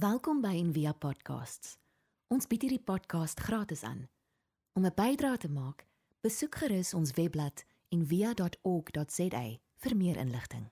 Welkom 0.00 0.40
by 0.40 0.54
Envia 0.56 0.94
Podcasts. 0.96 1.74
Ons 2.32 2.46
bied 2.48 2.62
hierdie 2.64 2.80
podcast 2.80 3.40
gratis 3.44 3.82
aan. 3.84 4.06
Om 4.72 4.86
'n 4.86 4.94
bydrae 4.96 5.36
te 5.36 5.48
maak, 5.48 5.84
besoek 6.24 6.54
gerus 6.54 6.94
ons 6.94 7.12
webblad 7.12 7.64
en 7.88 8.06
via.org.za 8.06 9.42
vir 9.76 9.96
meer 9.96 10.16
inligting. 10.16 10.70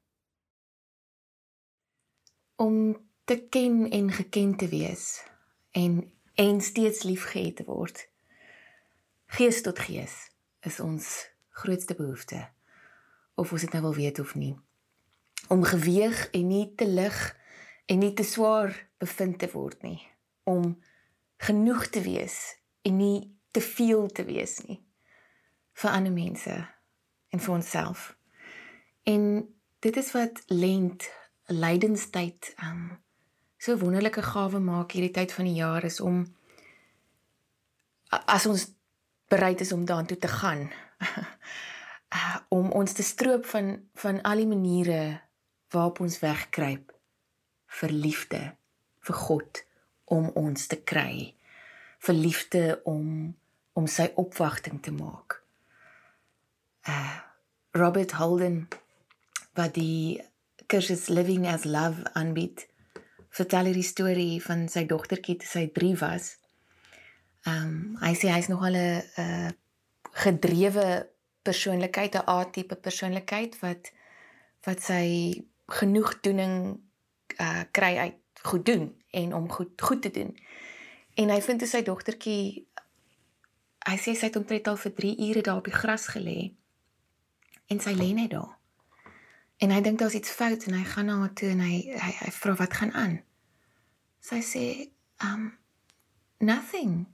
Om 2.56 2.96
te 3.24 3.46
ken 3.48 3.90
en 3.90 4.10
geken 4.12 4.56
te 4.56 4.68
wees 4.68 5.24
en 5.70 6.12
en 6.34 6.60
steeds 6.60 7.02
liefgehad 7.02 7.56
te 7.56 7.64
word. 7.64 8.08
Gees 9.26 9.62
tot 9.62 9.78
gees 9.78 10.30
is 10.60 10.80
ons 10.80 11.28
grootste 11.48 11.94
behoefte. 11.94 12.48
Of 13.34 13.52
ons 13.52 13.60
dit 13.60 13.72
nou 13.72 13.82
wil 13.82 13.94
weet 13.94 14.18
of 14.18 14.34
nie. 14.34 14.56
Om 15.48 15.62
geweeg 15.62 16.30
en 16.30 16.46
nie 16.46 16.74
te 16.74 16.86
lig 16.86 17.37
en 17.88 18.02
nie 18.02 18.12
te 18.14 18.26
swaar 18.26 18.74
bevind 19.00 19.38
te 19.40 19.48
word 19.52 19.82
nie. 19.82 20.00
Om 20.44 20.76
genoeg 21.42 21.86
te 21.94 22.02
wees 22.04 22.38
en 22.82 22.98
nie 23.00 23.30
te 23.50 23.60
veel 23.64 24.08
te 24.12 24.24
wees 24.28 24.58
nie 24.66 24.80
vir 25.78 25.94
ander 25.94 26.12
mense 26.12 26.54
en 27.30 27.42
vir 27.42 27.54
onsself. 27.54 28.10
En 29.06 29.46
dit 29.84 29.96
is 29.96 30.10
wat 30.12 30.42
lent 30.50 31.06
lydenstyd 31.46 32.54
um 32.66 32.98
so 33.58 33.78
wonderlike 33.78 34.22
gawe 34.22 34.60
maak 34.62 34.92
hierdie 34.94 35.14
tyd 35.14 35.32
van 35.34 35.48
die 35.48 35.58
jaar 35.58 35.84
is 35.84 35.98
om 36.00 36.20
as 38.08 38.46
ons 38.46 38.68
bereid 39.32 39.60
is 39.64 39.72
om 39.74 39.86
daartoe 39.88 40.18
te 40.18 40.30
gaan 40.30 40.68
om 42.58 42.70
ons 42.70 42.92
te 42.92 43.02
stroop 43.02 43.48
van 43.50 43.72
van 44.02 44.22
al 44.22 44.44
die 44.44 44.50
maniere 44.50 45.00
waarop 45.74 46.00
ons 46.04 46.20
wegkruip 46.22 46.94
vir 47.80 47.94
liefde 48.06 48.42
vir 49.08 49.20
God 49.26 49.62
om 50.04 50.30
ons 50.34 50.66
te 50.66 50.80
kry 50.92 51.34
vir 52.06 52.14
liefde 52.14 52.64
om 52.84 53.34
om 53.78 53.86
sy 53.86 54.08
opwagting 54.16 54.82
te 54.82 54.94
maak 54.94 55.42
uh 56.88 57.16
Robert 57.78 58.12
Holden 58.16 58.66
wat 59.54 59.74
die 59.76 60.18
kursus 60.66 61.08
Living 61.08 61.46
as 61.46 61.64
Love 61.64 62.02
aanbied 62.18 62.64
vertel 63.38 63.70
hierdie 63.70 63.86
storie 63.86 64.40
van 64.42 64.66
sy 64.72 64.84
dogtertjie 64.88 65.36
toe 65.42 65.48
sy 65.48 65.64
3 65.74 65.92
was. 66.02 66.32
Ehm 67.46 67.68
um, 67.68 67.78
hy 68.02 68.14
sê 68.18 68.32
hy's 68.32 68.48
nog 68.50 68.64
al 68.66 68.76
'n 68.76 69.02
uh, 69.24 69.50
gedrewe 70.24 70.88
persoonlikheid, 71.42 72.14
'n 72.14 72.28
A-tipe 72.28 72.76
persoonlikheid 72.76 73.60
wat 73.60 73.92
wat 74.66 74.82
sy 74.82 75.06
genoegdoening 75.78 76.80
uh 77.40 77.62
kry 77.70 77.96
uit 77.96 78.42
goed 78.42 78.66
doen 78.66 79.02
en 79.10 79.34
om 79.34 79.50
goed 79.50 79.82
goed 79.82 80.02
te 80.02 80.10
doen. 80.10 80.36
En 81.14 81.30
hy 81.30 81.40
vind 81.42 81.58
toe 81.58 81.68
sy 81.68 81.82
dogtertjie 81.82 82.66
hy 83.88 83.96
sê 83.96 84.14
sy 84.14 84.28
het 84.28 84.36
omtrent 84.36 84.68
al 84.68 84.76
vir 84.76 84.94
3 84.94 85.14
ure 85.28 85.42
daar 85.42 85.60
op 85.62 85.68
die 85.70 85.74
gras 85.74 86.08
gelê 86.12 86.52
en 87.68 87.80
sy 87.80 87.94
lê 87.96 88.12
net 88.14 88.30
daar. 88.30 88.54
En 89.58 89.72
hy 89.74 89.80
dink 89.82 89.98
daar's 89.98 90.14
iets 90.14 90.30
fout 90.30 90.68
en 90.68 90.76
hy 90.78 90.84
gaan 90.86 91.08
na 91.10 91.18
haar 91.22 91.34
toe 91.34 91.50
en 91.50 91.62
hy 91.64 91.78
hy, 91.90 92.12
hy 92.22 92.32
vra 92.38 92.54
wat 92.60 92.76
gaan 92.78 92.92
aan. 92.94 93.18
Sy 94.22 94.40
sê, 94.42 94.64
"Um 95.24 95.58
nothing. 96.38 97.06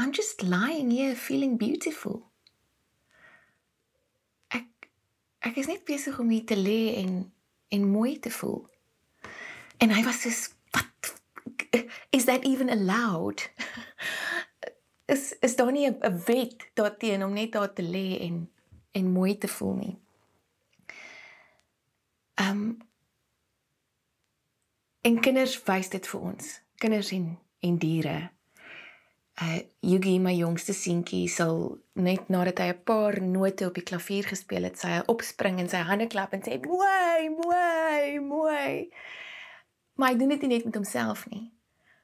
I'm 0.00 0.12
just 0.12 0.42
lying 0.42 0.90
here 0.90 1.16
feeling 1.16 1.58
beautiful." 1.58 2.30
Ek 4.48 4.88
ek 5.40 5.56
is 5.56 5.66
net 5.66 5.84
besig 5.84 6.18
om 6.18 6.28
hier 6.28 6.46
te 6.46 6.56
lê 6.56 6.96
en 7.04 7.32
en 7.68 7.88
mooi 7.88 8.18
te 8.18 8.30
voel. 8.30 8.71
En 9.82 9.90
hy 9.90 10.02
was 10.06 10.20
so 10.22 10.30
wat 10.70 11.14
is 12.10 12.24
that 12.24 12.44
even 12.44 12.70
allowed? 12.70 13.50
is 15.14 15.38
is 15.40 15.56
daar 15.56 15.72
nie 15.72 15.88
'n 15.90 16.22
wet 16.24 16.70
daarteen 16.74 17.24
om 17.24 17.32
net 17.32 17.52
daar 17.52 17.72
te 17.72 17.82
lê 17.82 18.20
en 18.20 18.50
en 18.90 19.12
mooi 19.12 19.38
te 19.38 19.48
voel 19.48 19.74
nie. 19.74 19.98
Ehm 22.34 22.50
um, 22.50 22.78
en 25.00 25.20
kinders 25.20 25.62
wys 25.62 25.88
dit 25.88 26.06
vir 26.08 26.20
ons. 26.20 26.60
Kinders 26.74 27.10
en 27.10 27.38
en 27.60 27.78
diere. 27.78 28.30
Uh 29.42 29.58
Yugi 29.80 30.18
my 30.18 30.34
jongste 30.34 30.72
seentjie 30.72 31.28
sal 31.28 31.78
net 31.92 32.28
nadat 32.28 32.58
hy 32.58 32.68
'n 32.68 32.82
paar 32.84 33.22
note 33.22 33.66
op 33.66 33.74
die 33.74 33.88
klavier 33.90 34.24
gespeel 34.24 34.62
het, 34.62 34.78
sy 34.78 35.02
opspring 35.06 35.58
en 35.58 35.68
sy 35.68 35.76
hande 35.76 36.06
klap 36.06 36.32
en 36.32 36.42
sê 36.42 36.60
mooi, 36.66 37.28
mooi, 37.30 38.20
mooi. 38.20 38.92
Maar 39.96 40.12
hy 40.12 40.20
doen 40.20 40.32
dit 40.34 40.44
nie 40.44 40.54
net 40.56 40.64
met 40.68 40.78
homself 40.78 41.26
nie. 41.30 41.50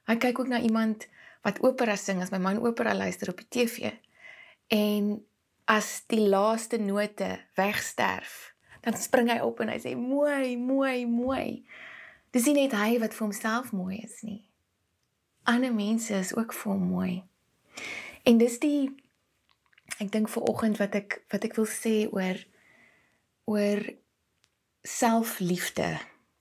Hy 0.09 0.17
kyk 0.21 0.39
ook 0.41 0.51
na 0.53 0.61
iemand 0.65 1.09
wat 1.47 1.61
opera 1.65 1.97
sing 1.97 2.23
as 2.23 2.33
my 2.35 2.41
man 2.43 2.61
opera 2.65 2.95
luister 2.95 3.31
op 3.33 3.41
die 3.43 3.49
TV. 3.49 3.93
En 4.73 5.17
as 5.69 6.03
die 6.09 6.25
laaste 6.29 6.79
note 6.81 7.29
wegsterf, 7.57 8.55
dan 8.81 8.97
spring 8.97 9.31
hy 9.33 9.39
op 9.45 9.61
en 9.61 9.73
hy 9.73 9.79
sê 9.83 9.95
mooi, 9.99 10.57
mooi, 10.57 11.07
mooi. 11.07 11.65
Dis 12.33 12.49
nie 12.49 12.63
net 12.63 12.77
hy 12.77 12.99
wat 13.03 13.17
vir 13.17 13.27
homself 13.27 13.73
mooi 13.77 13.99
is 14.01 14.21
nie. 14.25 14.43
Ander 15.49 15.73
mense 15.73 16.13
is 16.17 16.35
ook 16.37 16.53
vir 16.57 16.73
hom 16.73 16.89
mooi. 16.93 17.13
En 18.29 18.41
dis 18.41 18.59
die 18.61 18.89
ek 19.99 20.13
dink 20.13 20.29
vir 20.29 20.45
oggend 20.51 20.81
wat 20.81 20.97
ek 20.99 21.23
wat 21.33 21.47
ek 21.49 21.57
wil 21.57 21.69
sê 21.69 21.95
oor 22.13 22.41
oor 23.49 23.81
selfliefde. 24.85 25.97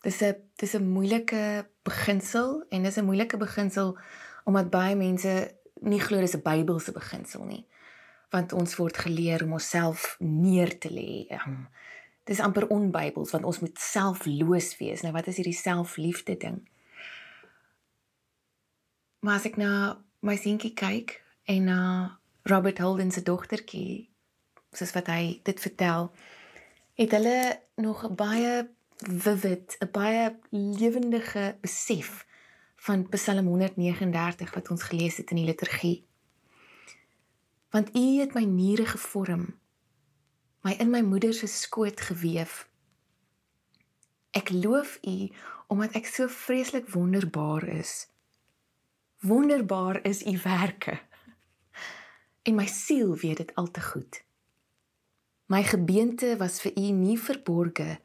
Dis 0.07 0.21
'n 0.23 0.35
dis 0.55 0.73
'n 0.75 0.87
moeilike 0.87 1.67
beginsel 1.83 2.63
en 2.69 2.83
dis 2.83 2.97
'n 2.97 3.05
moeilike 3.05 3.37
beginsel 3.37 3.97
omdat 4.45 4.69
baie 4.71 4.95
mense 4.95 5.33
nie 5.81 5.99
glo 5.99 6.19
dis 6.19 6.35
'n 6.35 6.41
Bybelse 6.41 6.91
beginsel 6.91 7.43
nie 7.45 7.67
want 8.29 8.53
ons 8.53 8.75
word 8.75 8.97
geleer 8.97 9.43
om 9.43 9.55
onsself 9.57 10.15
neer 10.19 10.73
te 10.79 10.89
lê. 10.91 11.27
Um, 11.31 11.67
dis 12.27 12.41
amper 12.43 12.67
onbybels 12.67 13.31
want 13.31 13.47
ons 13.47 13.59
moet 13.63 13.79
selfloos 13.79 14.73
wees. 14.81 15.03
Nou 15.03 15.13
wat 15.15 15.29
is 15.31 15.39
hierdie 15.39 15.55
selfliefde 15.55 16.35
ding? 16.37 16.59
Maar 19.23 19.39
as 19.39 19.47
ek 19.49 19.55
na 19.59 19.71
my 20.19 20.35
seentjie 20.39 20.73
kyk 20.77 21.17
en 21.47 21.69
na 21.71 21.81
Robert 22.47 22.79
Holden 22.83 23.11
se 23.11 23.23
dogtertjie, 23.23 24.09
soos 24.75 24.91
wat 24.95 25.07
hy 25.11 25.39
dit 25.47 25.59
vertel, 25.59 26.11
het 26.99 27.15
hulle 27.15 27.39
nog 27.75 28.03
'n 28.03 28.15
baie 28.15 28.67
vivid, 28.97 29.75
'n 29.79 29.91
baie 29.91 30.39
lewendige 30.49 31.57
besef 31.61 32.25
van 32.75 33.09
Psalm 33.09 33.47
139 33.47 34.53
wat 34.53 34.69
ons 34.69 34.83
gelees 34.83 35.17
het 35.17 35.29
in 35.29 35.35
die 35.35 35.45
liturgie. 35.45 36.05
Want 37.69 37.95
u 37.95 38.19
het 38.19 38.33
my 38.33 38.43
niere 38.43 38.85
gevorm 38.85 39.59
my 40.61 40.73
in 40.79 40.89
my 40.89 41.01
moeder 41.01 41.33
se 41.33 41.47
skoot 41.47 42.01
gewewe 42.01 42.67
ek 44.37 44.49
loof 44.53 44.97
u 45.01 45.29
omdat 45.67 45.97
ek 45.99 46.05
so 46.07 46.29
vreeslik 46.31 46.89
wonderbaar 46.93 47.67
is. 47.67 48.07
Wonderbaar 49.19 50.03
is 50.05 50.23
u 50.25 50.37
werke. 50.43 50.99
En 52.47 52.55
my 52.55 52.67
siel 52.71 53.15
weet 53.15 53.37
dit 53.37 53.55
al 53.55 53.71
te 53.71 53.81
goed. 53.81 54.21
My 55.51 55.63
gebeente 55.63 56.37
was 56.37 56.61
vir 56.63 56.77
u 56.77 56.91
nie 56.95 57.17
verborge 57.19 57.97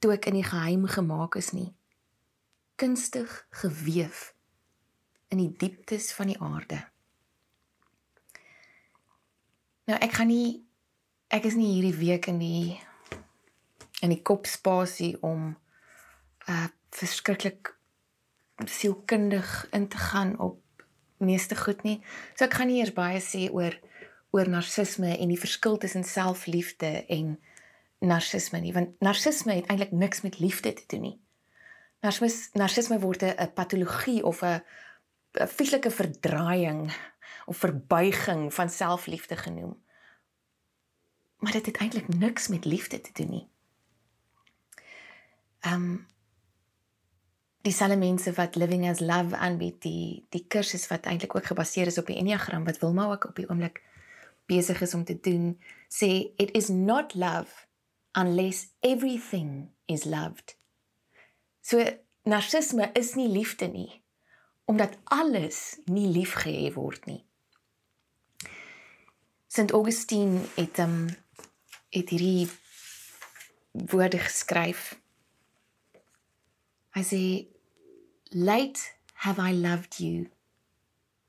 toe 0.00 0.14
ek 0.16 0.30
in 0.32 0.40
die 0.40 0.46
geheim 0.46 0.86
gemaak 0.90 1.36
is 1.40 1.52
nie 1.56 1.70
kunstig 2.80 3.32
gewewe 3.62 4.32
in 5.30 5.38
die 5.38 5.52
dieptes 5.60 6.10
van 6.16 6.32
die 6.32 6.40
aarde 6.40 6.80
Nou 9.90 9.98
ek 9.98 10.12
gaan 10.20 10.28
nie 10.30 10.60
ek 11.34 11.48
is 11.48 11.56
nie 11.58 11.72
hierdie 11.72 11.96
week 11.98 12.28
in 12.30 12.36
die 12.38 12.78
in 14.04 14.12
die 14.14 14.22
kopspasie 14.22 15.16
om 15.26 15.56
uh 16.46 16.68
verskriklik 16.90 17.72
sielkundig 18.66 19.50
in 19.74 19.84
te 19.88 19.98
gaan 19.98 20.32
op 20.42 20.58
meeste 21.22 21.54
goed 21.54 21.84
nie. 21.86 22.00
So 22.34 22.46
ek 22.46 22.56
gaan 22.58 22.66
nie 22.70 22.80
eers 22.80 22.94
baie 22.94 23.18
sê 23.22 23.44
oor 23.50 23.74
oor 24.34 24.50
narcisme 24.50 25.10
en 25.16 25.30
die 25.30 25.38
verskil 25.38 25.78
tussen 25.82 26.06
selfliefde 26.06 26.90
en 27.06 27.36
narcisme 28.00 28.60
nie, 28.60 28.72
want 28.72 29.00
narcisme 29.00 29.54
het 29.54 29.66
eintlik 29.66 29.92
niks 29.92 30.20
met 30.20 30.38
liefde 30.38 30.72
te 30.72 30.84
doen 30.86 31.00
nie. 31.00 31.16
Narcisme 32.00 32.60
narcisme 32.60 32.98
word 33.00 33.22
'n 33.22 33.52
patologie 33.54 34.24
of 34.24 34.42
'n 34.42 34.62
vieslike 35.32 35.90
verdraaiing 35.90 36.92
of 37.46 37.56
verbuiging 37.56 38.54
van 38.54 38.70
selfliefde 38.70 39.36
genoem. 39.36 39.82
Maar 41.38 41.52
dit 41.52 41.66
het 41.66 41.76
eintlik 41.76 42.08
niks 42.08 42.48
met 42.48 42.64
liefde 42.64 43.00
te 43.00 43.10
doen 43.12 43.30
nie. 43.30 43.48
Ehm 45.60 45.74
um, 45.74 46.06
dieselfde 47.60 47.96
mense 47.96 48.32
wat 48.32 48.54
living 48.54 48.88
as 48.88 49.00
love 49.00 49.36
aanbied, 49.36 49.82
die 49.82 50.26
die 50.28 50.44
kursus 50.48 50.88
wat 50.88 51.04
eintlik 51.04 51.34
ook 51.36 51.46
gebaseer 51.46 51.86
is 51.86 51.98
op 51.98 52.06
die 52.06 52.16
Enneagram 52.16 52.64
wat 52.64 52.78
Wilma 52.78 53.10
ook 53.10 53.24
op 53.24 53.36
die 53.36 53.48
oomblik 53.48 53.82
besig 54.46 54.80
is 54.80 54.94
om 54.94 55.04
te 55.04 55.20
doen, 55.20 55.60
sê 55.88 56.32
it 56.36 56.50
is 56.50 56.68
not 56.68 57.14
love 57.14 57.68
unless 58.14 58.68
everything 58.82 59.70
is 59.86 60.04
loved. 60.04 60.54
So 61.60 61.84
narcisme 62.26 62.90
is 62.94 63.14
nie 63.14 63.28
liefde 63.28 63.68
nie 63.68 64.02
omdat 64.70 64.98
alles 65.04 65.80
nie 65.90 66.06
liefgehê 66.06 66.70
word 66.74 67.06
nie. 67.06 67.24
St 69.50 69.72
Augustine 69.74 70.44
het 70.54 70.78
um 70.78 71.08
het 71.90 72.12
hierdie 72.14 72.46
woorde 73.90 74.20
geskryf. 74.22 74.94
Hy 76.94 77.02
sê 77.02 77.22
late 78.30 78.94
have 79.26 79.42
I 79.42 79.50
loved 79.54 79.98
you 79.98 80.30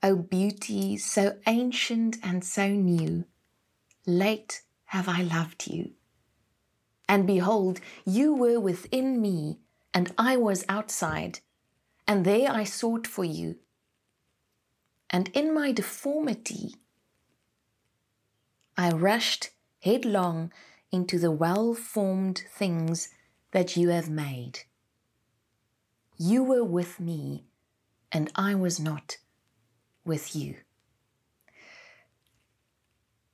O 0.04 0.16
beauty 0.16 0.98
so 0.98 1.34
ancient 1.46 2.18
and 2.22 2.46
so 2.46 2.68
new 2.68 3.26
late 4.06 4.62
have 4.86 5.08
I 5.08 5.22
loved 5.24 5.68
you 5.68 5.94
and 7.12 7.28
behold 7.28 7.80
you 8.06 8.28
were 8.34 8.60
within 8.60 9.22
me 9.22 9.60
and 9.94 10.14
I 10.18 10.34
was 10.38 10.66
outside 10.78 11.40
and 12.08 12.26
there 12.26 12.50
I 12.50 12.64
sought 12.64 13.06
for 13.16 13.26
you 13.26 13.50
and 15.10 15.28
in 15.40 15.54
my 15.54 15.72
deformity 15.72 16.76
I 18.78 18.90
rushed 18.92 19.50
headlong 19.84 20.52
into 20.92 21.20
the 21.20 21.32
well 21.32 21.74
formed 21.74 22.44
things 22.50 23.10
that 23.52 23.76
you 23.78 23.90
have 23.90 24.10
made. 24.10 24.60
You 26.18 26.44
were 26.44 26.64
with 26.64 27.00
me, 27.00 27.46
and 28.12 28.32
I 28.36 28.56
was 28.56 28.80
not 28.80 29.18
with 30.06 30.36
you. 30.36 30.56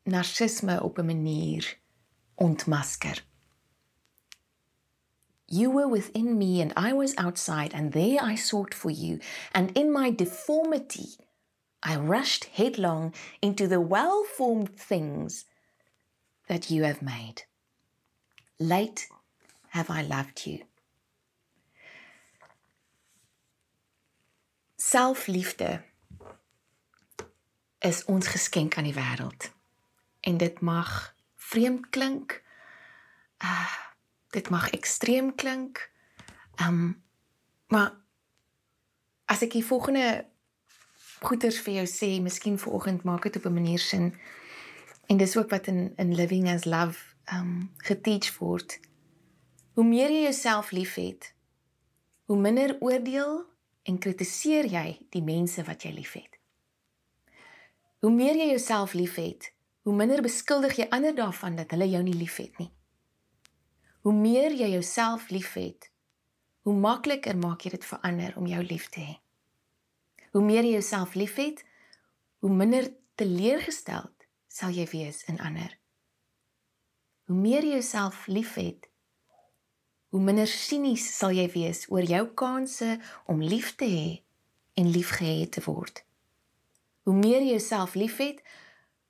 Narcisme 0.06 0.82
op 0.82 1.00
'n 1.00 1.08
manier 1.08 1.66
ontmasker. 2.40 3.22
You 5.48 5.72
were 5.72 5.88
within 5.88 6.38
me 6.38 6.62
and 6.62 6.74
I 6.76 6.92
was 6.94 7.16
outside 7.18 7.74
and 7.74 7.94
there 7.94 8.20
I 8.22 8.36
sought 8.36 8.74
for 8.74 8.90
you 8.90 9.20
and 9.54 9.76
in 9.78 9.92
my 9.92 10.12
deformity 10.12 11.18
I 11.82 11.96
rushed 11.96 12.46
headlong 12.46 13.14
into 13.42 13.68
the 13.68 13.80
well 13.80 14.24
formed 14.24 14.76
things 14.78 15.46
that 16.48 16.70
you 16.70 16.84
have 16.84 17.02
made. 17.02 17.44
Late 18.60 19.08
have 19.70 19.90
I 19.90 20.02
loved 20.02 20.46
you. 20.46 20.64
Selfliefde 24.76 25.84
is 27.80 28.06
ons 28.06 28.28
geskenk 28.28 28.78
aan 28.78 28.84
die 28.84 28.94
wêreld. 28.94 29.52
En 30.20 30.38
dit 30.38 30.62
mag 30.62 31.16
vreemd 31.36 31.90
klink. 31.90 32.44
Uh 33.38 33.87
dit 34.30 34.50
mag 34.50 34.70
ekstreem 34.70 35.36
klink. 35.36 35.92
Um 36.62 37.04
maar 37.68 37.92
as 39.26 39.42
ek 39.44 39.52
die 39.52 39.66
volgende 39.66 40.26
goeters 41.20 41.58
vir 41.60 41.82
jou 41.82 41.88
sê, 41.92 42.10
miskien 42.24 42.60
vanoggend 42.60 43.04
maak 43.04 43.24
dit 43.28 43.36
op 43.36 43.46
'n 43.46 43.54
manier 43.54 43.80
sin. 43.80 44.16
En 45.08 45.18
dis 45.18 45.38
ook 45.38 45.50
wat 45.50 45.68
in 45.68 45.94
in 45.98 46.16
living 46.16 46.50
as 46.50 46.66
love 46.66 47.16
um 47.34 47.74
geteach 47.78 48.38
word. 48.38 48.80
Hoe 49.74 49.86
meer 49.86 50.10
jy 50.10 50.22
jouself 50.22 50.72
liefhet, 50.72 51.34
hoe 52.26 52.38
minder 52.38 52.78
oordeel 52.80 53.46
en 53.84 53.98
kritiseer 53.98 54.66
jy 54.66 55.00
die 55.10 55.24
mense 55.24 55.64
wat 55.64 55.84
jy 55.84 55.92
liefhet. 55.92 56.40
Hoe 58.00 58.12
meer 58.12 58.36
jy 58.36 58.50
jouself 58.50 58.94
liefhet, 58.94 59.52
hoe 59.82 59.96
minder 59.96 60.22
beskuldig 60.22 60.76
jy 60.76 60.88
ander 60.90 61.16
daarvan 61.16 61.56
dat 61.56 61.72
hulle 61.72 61.90
jou 61.90 62.04
nie 62.04 62.18
liefhet 62.18 62.58
nie. 62.58 62.70
Hoe 64.08 64.16
meer 64.16 64.54
jy 64.56 64.70
jouself 64.72 65.26
liefhet, 65.36 65.90
hoe 66.64 66.72
makliker 66.72 67.36
maak 67.36 67.66
jy 67.66 67.74
dit 67.74 67.86
vir 67.90 68.06
ander 68.08 68.36
om 68.40 68.46
jou 68.48 68.62
lief 68.64 68.86
te 68.94 69.02
hê. 69.04 69.16
Hoe 70.32 70.44
meer 70.46 70.64
jy 70.64 70.78
jouself 70.78 71.18
liefhet, 71.20 71.60
hoe 72.40 72.52
minder 72.56 72.88
teleurgesteld 73.20 74.24
sal 74.48 74.72
jy 74.72 74.86
wees 74.94 75.26
in 75.28 75.42
ander. 75.44 75.74
Hoe 77.28 77.36
meer 77.36 77.68
jy 77.68 77.82
jouself 77.82 78.22
liefhet, 78.32 78.88
hoe 80.16 80.24
minder 80.24 80.48
sinies 80.48 81.10
sal 81.18 81.36
jy 81.36 81.50
wees 81.58 81.84
oor 81.92 82.08
jou 82.08 82.24
kansse 82.32 82.94
om 83.28 83.44
lief 83.44 83.74
te 83.76 83.92
hê 83.92 84.08
en 84.80 84.88
liefgehad 84.88 85.52
te 85.58 85.66
word. 85.68 86.00
Hoe 87.04 87.20
meer 87.20 87.42
jy 87.44 87.58
jouself 87.58 88.00
liefhet, 88.00 88.40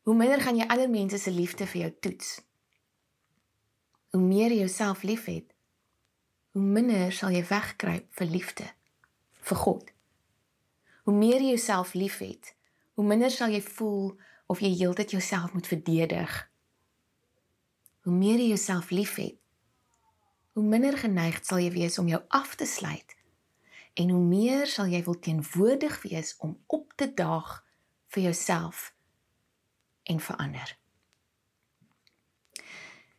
hoe 0.10 0.18
minder 0.18 0.42
gaan 0.42 0.58
jy 0.58 0.66
ander 0.66 0.90
mense 0.90 1.22
se 1.22 1.38
liefde 1.38 1.70
vir 1.70 1.84
jou 1.86 1.96
toets. 2.10 2.38
Hoe 4.10 4.22
meer 4.22 4.52
jy 4.52 4.64
jouself 4.66 5.04
liefhet, 5.04 5.54
hoe 6.56 6.64
minder 6.64 7.12
sal 7.14 7.34
jy 7.36 7.44
wegkruip 7.46 8.08
vir 8.18 8.30
liefde 8.32 8.68
vir 9.48 9.60
God. 9.64 9.90
Hoe 11.08 11.16
meer 11.16 11.44
jy 11.44 11.54
jouself 11.56 11.94
liefhet, 11.96 12.54
hoe 12.98 13.06
minder 13.06 13.32
sal 13.32 13.54
jy 13.54 13.62
voel 13.64 14.16
of 14.52 14.64
jy 14.64 14.72
heeltyd 14.76 15.14
jouself 15.16 15.54
moet 15.54 15.68
verdedig. 15.68 16.34
Hoe 18.08 18.16
meer 18.16 18.42
jy 18.42 18.50
jouself 18.56 18.90
liefhet, 18.92 19.38
hoe 20.58 20.66
minder 20.66 20.98
geneig 20.98 21.38
sal 21.46 21.62
jy 21.62 21.70
wees 21.76 22.00
om 22.02 22.10
jou 22.10 22.20
af 22.34 22.56
te 22.58 22.66
sluit. 22.66 23.14
En 23.94 24.10
hoe 24.10 24.24
meer 24.24 24.66
sal 24.70 24.90
jy 24.90 25.04
wil 25.06 25.20
teenwoordig 25.22 26.02
wees 26.02 26.34
om 26.42 26.58
op 26.66 26.96
te 26.98 27.12
daag 27.14 27.60
vir 28.14 28.30
jouself 28.30 28.92
en 30.10 30.20
vir 30.24 30.42
ander. 30.42 30.78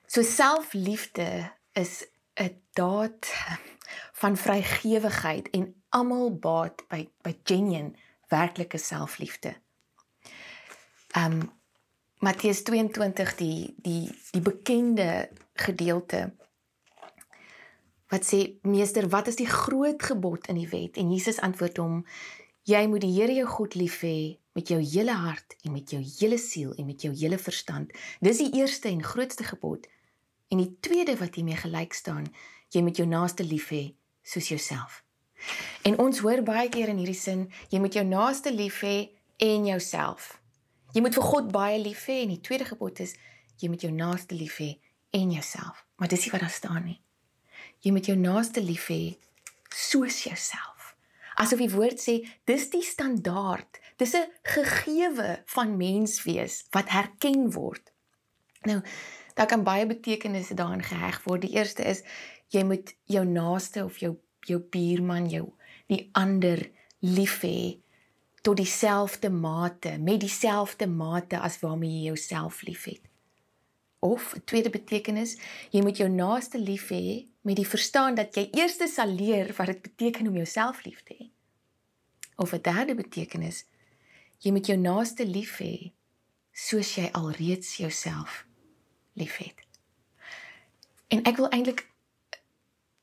So 0.09 0.23
selfliefde 0.23 1.53
is 1.73 2.07
'n 2.35 2.57
daad 2.73 3.35
van 4.13 4.37
vrygewigheid 4.37 5.51
en 5.51 5.75
almal 5.89 6.39
baat 6.39 6.89
by 6.89 7.09
by 7.23 7.37
genuine 7.45 7.93
werklike 8.29 8.79
selfliefde. 8.79 9.55
Um 11.17 11.53
Matteus 12.19 12.63
22 12.63 13.35
die 13.35 13.75
die 13.77 14.11
die 14.31 14.41
bekende 14.41 15.29
gedeelte 15.55 16.33
wat 18.09 18.25
sê 18.25 18.59
meester 18.63 19.09
wat 19.09 19.27
is 19.27 19.37
die 19.37 19.47
groot 19.47 20.03
gebod 20.03 20.47
in 20.47 20.55
die 20.55 20.69
wet 20.69 20.97
en 20.97 21.13
Jesus 21.13 21.39
antwoord 21.41 21.77
hom 21.77 22.07
jy 22.63 22.87
moet 22.87 23.05
die 23.05 23.13
Here 23.13 23.35
jou 23.35 23.47
God 23.47 23.75
lief 23.75 24.01
hê 24.01 24.39
met 24.53 24.73
jou 24.73 24.81
hele 24.81 25.15
hart 25.15 25.55
en 25.63 25.73
met 25.73 25.91
jou 25.91 26.03
hele 26.03 26.39
siel 26.39 26.75
en 26.75 26.87
met 26.87 27.03
jou 27.03 27.15
hele 27.15 27.39
verstand 27.39 27.93
dis 28.21 28.43
die 28.43 28.51
eerste 28.59 28.89
en 28.89 29.05
grootste 29.05 29.45
gebod 29.45 29.87
en 30.49 30.59
die 30.59 30.77
tweede 30.81 31.17
wat 31.17 31.35
hiermee 31.35 31.57
gelyk 31.57 31.95
staan 31.95 32.27
jy 32.75 32.83
moet 32.83 32.97
jou 32.97 33.09
naaste 33.09 33.45
lief 33.45 33.71
hê 33.71 33.95
soos 34.23 34.49
jouself 34.49 35.03
En 35.83 35.99
ons 35.99 36.21
hoor 36.25 36.43
baie 36.43 36.69
keer 36.73 36.91
in 36.93 37.01
hierdie 37.01 37.19
sin, 37.19 37.47
jy 37.73 37.81
moet 37.83 37.97
jou 37.97 38.05
naaste 38.07 38.53
lief 38.55 38.83
hê 38.87 38.97
en 39.45 39.67
jouself. 39.69 40.37
Jy 40.95 41.03
moet 41.05 41.17
vir 41.19 41.27
God 41.31 41.51
baie 41.55 41.79
lief 41.81 42.07
hê 42.11 42.23
en 42.25 42.33
die 42.35 42.43
tweede 42.45 42.67
gebod 42.69 43.03
is 43.05 43.15
jy 43.59 43.71
moet 43.71 43.85
jou 43.85 43.93
naaste 43.95 44.37
lief 44.39 44.59
hê 44.63 44.75
en 45.17 45.33
jouself. 45.35 45.85
Maar 45.99 46.13
dis 46.13 46.27
nie 46.27 46.35
wat 46.35 46.45
daar 46.45 46.55
staan 46.55 46.85
nie. 46.87 46.99
Jy 47.85 47.95
moet 47.95 48.11
jou 48.11 48.17
naaste 48.19 48.63
lief 48.65 48.89
hê 48.93 49.03
soos 49.75 50.25
jouself. 50.27 50.95
Asof 51.39 51.61
die 51.63 51.71
woord 51.71 52.01
sê 52.03 52.21
dis 52.51 52.67
die 52.73 52.83
standaard. 52.83 53.79
Dis 53.99 54.15
'n 54.15 54.27
gegewe 54.43 55.43
van 55.47 55.77
menswees 55.77 56.67
wat 56.71 56.91
herken 56.91 57.51
word. 57.53 57.93
Nou, 58.67 58.83
daar 59.39 59.47
kan 59.47 59.63
baie 59.63 59.87
betekenisse 59.87 60.55
daarin 60.55 60.83
geheg 60.83 61.23
word. 61.23 61.45
Die 61.47 61.55
eerste 61.55 61.85
is 61.87 62.03
jy 62.51 62.65
moet 62.67 62.97
jou 63.07 63.23
naaste 63.27 63.85
of 63.85 64.01
jou 64.03 64.17
jou 64.49 64.59
buurman 64.73 65.29
jou 65.29 65.45
die 65.87 66.09
ander 66.13 66.63
lief 67.05 67.43
hê 67.45 67.79
tot 68.43 68.57
dieselfde 68.57 69.31
mate 69.31 69.99
met 69.99 70.21
dieselfde 70.21 70.89
mate 70.91 71.39
as 71.39 71.61
waarmee 71.61 72.01
jy 72.01 72.09
jouself 72.11 72.63
liefhet. 72.67 73.01
Of 73.99 74.35
'n 74.35 74.43
tweede 74.45 74.71
betekenis, 74.71 75.37
jy 75.71 75.83
moet 75.83 75.97
jou 75.97 76.09
naaste 76.09 76.59
lief 76.59 76.89
hê 76.89 77.27
met 77.43 77.57
die 77.57 77.69
verstaan 77.69 78.15
dat 78.15 78.35
jy 78.35 78.49
eers 78.53 78.95
sal 78.95 79.09
leer 79.09 79.55
wat 79.57 79.67
dit 79.67 79.83
beteken 79.83 80.27
om 80.27 80.37
jouself 80.37 80.85
lief 80.85 81.03
te 81.03 81.15
hê. 81.15 81.31
Of 82.37 82.53
'n 82.53 82.63
derde 82.63 82.95
betekenis, 82.95 83.67
jy 84.39 84.51
moet 84.51 84.67
jou 84.67 84.79
naaste 84.79 85.27
lief 85.27 85.59
hê 85.59 85.93
soos 86.53 86.95
jy 86.95 87.09
alreeds 87.13 87.77
jouself 87.77 88.48
liefhet. 89.19 89.67
En 91.09 91.23
ek 91.29 91.37
wil 91.41 91.51
eintlik 91.51 91.87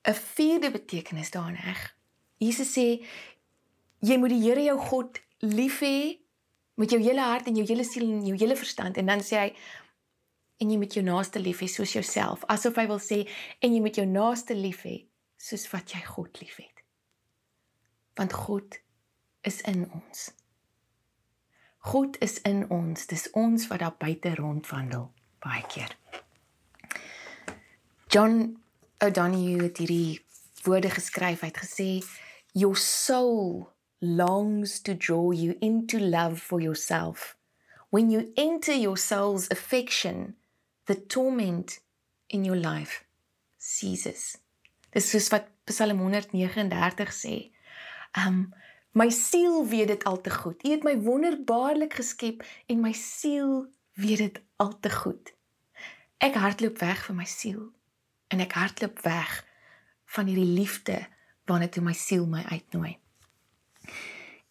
'n 0.06 0.14
vierde 0.14 0.72
betekenis 0.72 1.32
daarin 1.32 1.56
heg. 1.56 1.96
Jesus 2.38 2.74
sê 2.78 3.06
jy 4.00 4.18
moet 4.18 4.30
die 4.30 4.44
Here 4.44 4.62
jou 4.64 4.78
God 4.80 5.22
lief 5.40 5.80
hê 5.82 6.20
met 6.76 6.92
jou 6.92 7.02
hele 7.02 7.22
hart 7.22 7.48
en 7.48 7.56
jou 7.56 7.66
hele 7.66 7.84
siel 7.84 8.06
en 8.06 8.26
jou 8.26 8.38
hele 8.38 8.56
verstand 8.56 8.98
en 8.98 9.06
dan 9.06 9.24
sê 9.24 9.40
hy 9.40 9.50
en 10.58 10.72
jy 10.72 10.78
moet 10.78 10.94
jou 10.94 11.04
naaste 11.04 11.40
lief 11.40 11.62
hê 11.64 11.68
soos 11.68 11.94
jouself 11.94 12.44
asof 12.48 12.76
hy 12.76 12.88
wil 12.88 13.00
sê 13.00 13.24
en 13.60 13.74
jy 13.74 13.82
moet 13.82 13.96
jou 13.96 14.06
naaste 14.06 14.56
lief 14.56 14.84
hê 14.88 15.08
soos 15.38 15.68
wat 15.74 15.94
jy 15.94 16.02
God 16.06 16.40
liefhet. 16.42 16.84
Want 18.16 18.34
God 18.34 18.80
is 19.44 19.62
in 19.62 19.86
ons. 19.92 20.32
God 21.86 22.18
is 22.22 22.40
in 22.42 22.64
ons. 22.74 23.06
Dis 23.08 23.28
ons 23.38 23.68
wat 23.70 23.84
daar 23.84 23.98
buite 24.00 24.34
rondwandel 24.40 25.12
baie 25.44 25.66
keer. 25.70 25.92
John 28.16 28.62
O'Donoghue 29.04 29.62
het 29.62 29.78
hierdie 29.78 30.22
woorde 30.64 30.88
geskryf. 30.90 31.42
Hy 31.44 31.50
het 31.50 31.58
gesê 31.60 31.88
Your 32.56 32.78
soul 32.80 33.74
longs 34.00 34.78
to 34.88 34.96
draw 34.96 35.34
you 35.36 35.58
into 35.60 36.00
love 36.00 36.40
for 36.40 36.62
yourself. 36.64 37.36
When 37.90 38.08
you 38.12 38.32
enter 38.40 38.72
your 38.72 38.96
soul's 38.96 39.50
affection, 39.52 40.38
the 40.86 40.96
torment 40.96 41.82
in 42.32 42.48
your 42.48 42.56
life 42.56 43.04
ceases. 43.58 44.38
Dis 44.96 45.12
soos 45.12 45.28
wat 45.36 45.52
Psalm 45.68 46.00
139 46.00 47.12
sê. 47.12 47.36
Um 48.16 48.54
my 48.96 49.12
siel 49.12 49.66
weet 49.68 49.92
dit 49.92 50.08
al 50.08 50.22
te 50.24 50.32
goed. 50.32 50.64
U 50.64 50.72
het 50.72 50.88
my 50.88 50.96
wonderbaarlik 51.04 52.00
geskep 52.00 52.48
en 52.72 52.80
my 52.80 52.96
siel 52.96 53.66
weet 54.00 54.30
dit 54.30 54.44
al 54.56 54.78
te 54.80 55.00
goed. 55.04 55.36
Ek 56.24 56.40
hardloop 56.40 56.80
weg 56.80 57.10
vir 57.10 57.26
my 57.26 57.28
siel 57.28 57.74
en 58.28 58.40
ek 58.40 58.54
hardloop 58.54 59.02
weg 59.06 59.46
van 60.16 60.26
hierdie 60.26 60.54
liefde 60.58 61.00
waarna 61.46 61.68
toe 61.70 61.84
my 61.84 61.94
siel 61.94 62.26
my 62.26 62.44
uitnooi. 62.50 62.98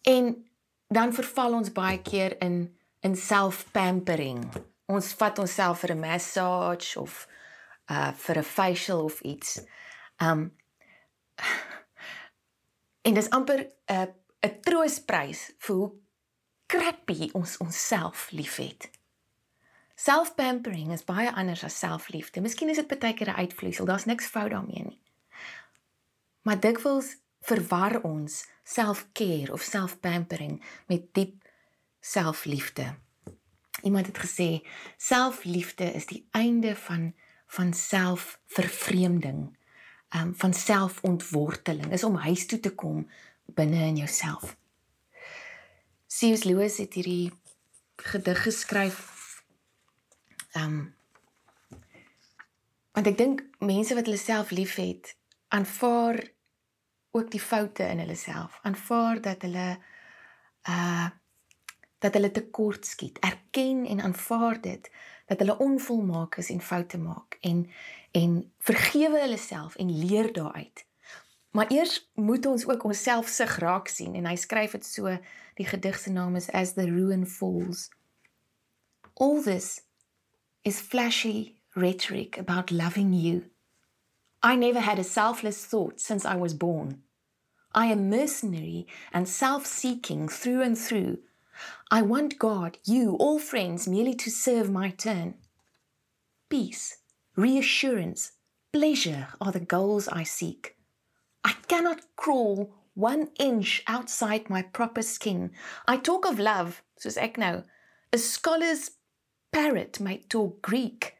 En 0.01 0.45
dan 0.87 1.13
verval 1.13 1.53
ons 1.53 1.71
baie 1.71 2.01
keer 2.01 2.41
in 2.41 2.77
in 3.05 3.15
self-pampering. 3.15 4.41
Ons 4.89 5.11
vat 5.13 5.39
onsself 5.39 5.79
vir 5.79 5.91
'n 5.93 5.99
massage 5.99 6.99
of 6.99 7.27
uh 7.89 8.11
vir 8.11 8.37
'n 8.37 8.43
facial 8.43 9.03
of 9.03 9.19
iets. 9.21 9.61
Um 10.17 10.55
en 13.05 13.13
dis 13.13 13.29
amper 13.29 13.59
'n 13.59 13.93
uh, 13.93 14.07
'n 14.45 14.59
troosprys 14.61 15.51
vir 15.57 15.75
hoe 15.75 15.91
crappy 16.65 17.29
ons 17.33 17.57
onsself 17.57 18.31
liefhet. 18.31 18.89
Self-pampering 19.95 20.91
is 20.91 21.03
baie 21.07 21.31
anders 21.31 21.63
as 21.63 21.79
selfliefde. 21.79 22.41
Miskien 22.41 22.69
is 22.69 22.81
dit 22.81 22.99
baie 22.99 23.13
keer 23.13 23.31
'n 23.31 23.41
uitvloeisel. 23.47 23.85
Daar's 23.85 24.05
niks 24.05 24.27
fout 24.27 24.51
daarmee 24.51 24.83
nie. 24.83 24.99
Maar 26.41 26.59
dikwels 26.59 27.15
verwar 27.41 28.01
ons 28.01 28.47
self-care 28.63 29.53
of 29.53 29.61
self-pampering 29.61 30.63
met 30.87 31.13
diep 31.13 31.43
selfliefde. 31.99 32.95
Iemand 33.81 34.05
het 34.05 34.17
gesê 34.17 34.67
selfliefde 34.97 35.93
is 35.93 36.05
die 36.05 36.27
einde 36.31 36.75
van 36.75 37.13
van 37.47 37.73
selfvervreemding, 37.73 39.57
um 40.09 40.35
van 40.35 40.53
selfontworteling. 40.53 41.91
Is 41.91 42.03
om 42.03 42.15
huis 42.15 42.45
toe 42.45 42.59
te 42.59 42.75
kom 42.75 43.09
binne 43.45 43.85
in 43.85 43.95
jouself. 43.95 44.57
C.S. 46.07 46.43
Lewis 46.43 46.77
het 46.77 46.93
hierdie 46.93 47.31
gedig 47.95 48.41
geskryf 48.41 49.14
um 50.55 50.93
want 52.95 53.07
ek 53.11 53.17
dink 53.19 53.43
mense 53.59 53.95
wat 53.95 54.07
hulle 54.07 54.19
self 54.19 54.53
liefhet, 54.55 55.15
aanvaar 55.51 56.21
ook 57.15 57.31
die 57.31 57.41
foute 57.41 57.83
in 57.83 57.99
hulle 57.99 58.15
self. 58.15 58.59
Aanvaar 58.63 59.21
dat 59.21 59.41
hulle 59.47 59.69
uh 60.69 61.11
dat 62.03 62.13
hulle 62.13 62.31
tekort 62.31 62.85
skiet. 62.85 63.17
Erken 63.19 63.85
en 63.85 64.01
aanvaar 64.01 64.59
dit 64.61 64.91
dat 65.25 65.39
hulle 65.39 65.57
onvolmaak 65.57 66.35
is 66.37 66.49
en 66.49 66.61
foute 66.61 66.97
maak 66.97 67.37
en 67.41 67.69
en 68.11 68.51
vergewe 68.59 69.19
hulle 69.19 69.37
self 69.37 69.75
en 69.75 69.97
leer 69.99 70.33
daaruit. 70.33 70.85
Maar 71.51 71.71
eers 71.71 72.11
moet 72.13 72.45
ons 72.45 72.67
ook 72.67 72.83
onsself 72.83 73.27
sig 73.27 73.57
raak 73.57 73.87
sien 73.87 74.15
en 74.15 74.25
hy 74.25 74.35
skryf 74.35 74.71
dit 74.71 74.85
so 74.85 75.17
die 75.55 75.65
gedig 75.65 75.99
se 75.99 76.11
naam 76.11 76.35
is 76.35 76.51
As 76.51 76.73
the 76.73 76.85
Ruin 76.85 77.27
Falls. 77.27 77.89
All 79.13 79.41
this 79.43 79.84
is 80.65 80.81
flashy 80.81 81.55
rhetoric 81.75 82.37
about 82.39 82.71
loving 82.71 83.13
you. 83.13 83.45
I 84.41 84.55
never 84.55 84.79
had 84.79 84.97
a 84.97 85.03
selfless 85.03 85.63
thought 85.63 86.01
since 86.01 86.25
I 86.25 86.35
was 86.35 86.55
born. 86.55 87.03
I 87.73 87.85
am 87.87 88.09
mercenary 88.09 88.87
and 89.13 89.29
self 89.29 89.65
seeking 89.65 90.27
through 90.27 90.63
and 90.63 90.77
through. 90.77 91.19
I 91.91 92.01
want 92.01 92.39
God, 92.39 92.79
you, 92.83 93.15
all 93.15 93.37
friends, 93.39 93.87
merely 93.87 94.15
to 94.15 94.31
serve 94.31 94.71
my 94.71 94.89
turn. 94.89 95.35
Peace, 96.49 96.97
reassurance, 97.35 98.33
pleasure 98.73 99.27
are 99.39 99.51
the 99.51 99.59
goals 99.59 100.07
I 100.07 100.23
seek. 100.23 100.75
I 101.43 101.53
cannot 101.67 102.01
crawl 102.15 102.73
one 102.95 103.29
inch 103.39 103.83
outside 103.87 104.49
my 104.49 104.63
proper 104.63 105.01
skin. 105.01 105.51
I 105.87 105.97
talk 105.97 106.25
of 106.25 106.39
love, 106.39 106.81
soos 106.99 107.17
ek 107.17 107.37
nou, 107.37 107.63
a 108.11 108.17
scholar's 108.17 108.91
parrot 109.55 110.01
might 110.01 110.29
talk 110.29 110.61
Greek. 110.61 111.15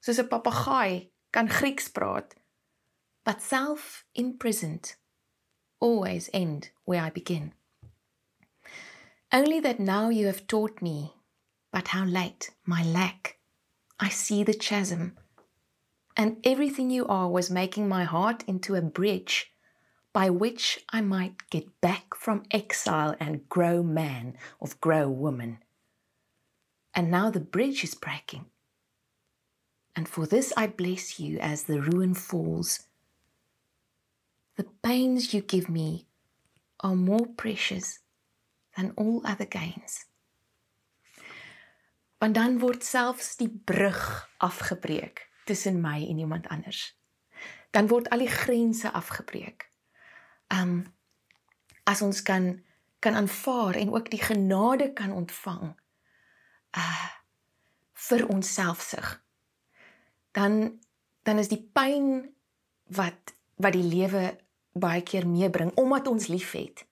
Soos 0.00 0.18
'n 0.18 0.28
papegaai 0.32 1.10
kan 1.30 1.46
Grieks 1.48 1.88
praat. 1.96 2.28
But 3.26 3.42
self 3.42 4.04
imprisoned 4.14 4.96
always 5.78 6.30
end 6.32 6.70
where 6.86 7.02
I 7.02 7.10
begin. 7.10 7.52
Only 9.30 9.60
that 9.60 9.78
now 9.78 10.08
you 10.08 10.26
have 10.26 10.46
taught 10.46 10.80
me, 10.80 10.98
but 11.70 11.88
how 11.88 12.04
late, 12.04 12.50
my 12.64 12.82
lack. 12.82 13.38
I 14.00 14.08
see 14.08 14.42
the 14.44 14.60
chasm. 14.66 15.18
And 16.16 16.40
everything 16.44 16.88
you 16.90 17.04
are 17.06 17.28
was 17.28 17.50
making 17.50 17.88
my 17.88 18.04
heart 18.04 18.44
into 18.46 18.74
a 18.74 18.90
bridge 18.98 19.52
by 20.14 20.30
which 20.30 20.84
I 20.96 21.00
might 21.02 21.50
get 21.50 21.80
back 21.80 22.14
from 22.14 22.46
exile 22.50 23.14
and 23.20 23.48
grow 23.48 23.82
man 23.82 24.38
of 24.60 24.80
grow 24.80 25.08
woman. 25.10 25.63
And 26.94 27.10
now 27.10 27.30
the 27.30 27.40
bridge 27.40 27.82
is 27.82 27.94
breaking. 27.94 28.46
And 29.96 30.08
for 30.08 30.26
this 30.26 30.52
I 30.56 30.66
bless 30.66 31.18
you 31.18 31.38
as 31.38 31.64
the 31.64 31.80
ruin 31.80 32.14
falls 32.14 32.86
The 34.56 34.66
pains 34.82 35.34
you 35.34 35.42
give 35.42 35.68
me 35.68 36.06
are 36.80 36.94
more 36.94 37.26
precious 37.36 37.98
than 38.76 38.92
all 38.96 39.20
other 39.26 39.46
gains. 39.46 40.06
Want 42.20 42.34
dan 42.38 42.58
word 42.62 42.84
selfs 42.86 43.34
die 43.36 43.50
brug 43.50 44.30
afgebreek 44.38 45.26
tussen 45.44 45.82
my 45.82 46.06
en 46.06 46.18
iemand 46.18 46.46
anders. 46.48 46.94
Dan 47.74 47.90
word 47.90 48.08
al 48.14 48.22
die 48.22 48.30
grense 48.30 48.92
afgebreek. 48.92 49.66
Um 50.48 50.86
as 51.84 52.00
ons 52.02 52.22
kan 52.22 52.62
kan 52.98 53.14
aanvaar 53.14 53.76
en 53.76 53.92
ook 53.92 54.08
die 54.10 54.22
genade 54.22 54.92
kan 54.96 55.12
ontvang 55.12 55.74
vir 58.08 58.26
onsselfsug. 58.28 59.20
Dan 60.32 60.82
dan 61.24 61.38
is 61.40 61.48
die 61.48 61.62
pyn 61.72 62.34
wat 62.92 63.32
wat 63.56 63.72
die 63.72 63.86
lewe 63.86 64.34
baie 64.74 65.02
keer 65.02 65.26
meebring 65.26 65.72
omdat 65.80 66.10
ons 66.10 66.26
liefhet. 66.26 66.84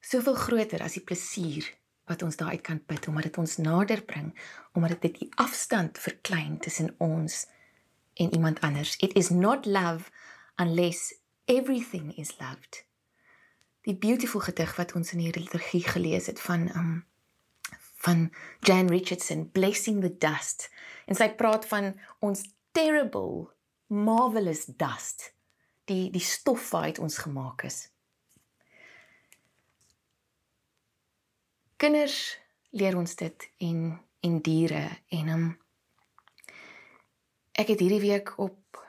Soveel 0.00 0.36
groter 0.38 0.82
as 0.84 0.94
die 0.98 1.04
plesier 1.04 1.66
wat 2.08 2.22
ons 2.22 2.38
daaruit 2.40 2.62
kan 2.64 2.80
put 2.84 3.08
omdat 3.08 3.28
dit 3.28 3.38
ons 3.38 3.56
nader 3.56 4.02
bring, 4.04 4.32
omdat 4.72 5.02
dit 5.02 5.18
die 5.20 5.30
afstand 5.36 5.98
verklein 5.98 6.58
tussen 6.58 6.94
ons 6.98 7.46
en 8.14 8.32
iemand 8.34 8.60
anders. 8.60 8.96
It 8.96 9.16
is 9.16 9.28
not 9.30 9.66
love 9.66 10.10
unless 10.56 11.14
everything 11.44 12.16
is 12.16 12.38
loved. 12.38 12.84
Die 13.86 13.96
beautiful 13.96 14.40
gedig 14.40 14.76
wat 14.76 14.94
ons 14.94 15.12
in 15.12 15.22
die 15.24 15.32
liturgie 15.32 15.84
gelees 15.84 16.26
het 16.26 16.40
van 16.40 16.68
um 16.76 16.92
van 18.04 18.28
Jan 18.60 18.88
Richardson 18.88 19.50
Blessing 19.50 20.00
the 20.04 20.12
Dust 20.18 20.68
en 21.06 21.18
sy 21.18 21.30
praat 21.38 21.66
van 21.70 21.92
ons 22.24 22.44
terrible 22.76 23.48
marvelous 23.88 24.66
dust 24.78 25.32
die 25.88 26.10
die 26.12 26.22
stof 26.22 26.70
waaruit 26.70 27.00
ons 27.02 27.18
gemaak 27.24 27.64
is. 27.66 27.78
Kinders 31.78 32.36
leer 32.70 32.98
ons 32.98 33.16
dit 33.16 33.50
en 33.70 33.80
en 34.20 34.40
diere 34.42 34.84
en 35.14 35.28
um, 35.32 35.48
ek 37.54 37.72
het 37.72 37.80
hierdie 37.80 38.02
week 38.02 38.34
op 38.38 38.82